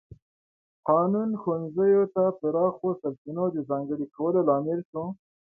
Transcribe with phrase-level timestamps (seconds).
[0.89, 5.03] قانون ښوونځیو ته پراخو سرچینو د ځانګړي کولو لامل شو.